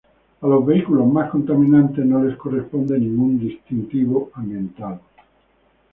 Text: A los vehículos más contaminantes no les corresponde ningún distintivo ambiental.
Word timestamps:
A 0.41 0.47
los 0.47 0.65
vehículos 0.65 1.05
más 1.13 1.29
contaminantes 1.29 2.03
no 2.07 2.23
les 2.23 2.35
corresponde 2.35 2.97
ningún 2.97 3.37
distintivo 3.37 4.31
ambiental. 4.33 4.99